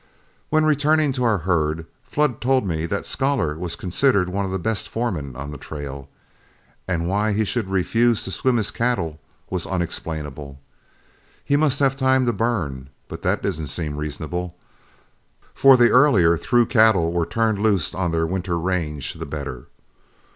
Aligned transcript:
When 0.49 0.65
returning 0.65 1.11
to 1.11 1.23
our 1.25 1.37
herd, 1.37 1.85
Flood 2.03 2.41
told 2.41 2.65
me 2.65 2.87
that 2.87 3.05
Scholar 3.05 3.55
was 3.55 3.75
considered 3.75 4.29
one 4.29 4.45
of 4.45 4.49
the 4.51 4.57
best 4.57 4.89
foremen 4.89 5.35
on 5.35 5.51
the 5.51 5.59
trail, 5.59 6.09
and 6.87 7.07
why 7.07 7.33
he 7.33 7.45
should 7.45 7.69
refuse 7.69 8.23
to 8.23 8.31
swim 8.31 8.57
his 8.57 8.71
cattle 8.71 9.19
was 9.51 9.67
unexplainable. 9.67 10.59
He 11.45 11.55
must 11.55 11.77
have 11.77 11.95
time 11.95 12.25
to 12.25 12.33
burn, 12.33 12.89
but 13.09 13.21
that 13.21 13.43
didn't 13.43 13.67
seem 13.67 13.95
reasonable, 13.95 14.57
for 15.53 15.77
the 15.77 15.91
earlier 15.91 16.35
through 16.35 16.65
cattle 16.65 17.13
were 17.13 17.27
turned 17.27 17.59
loose 17.59 17.93
on 17.93 18.11
their 18.11 18.25
winter 18.25 18.57
range 18.57 19.13
the 19.13 19.27
better. 19.27 19.67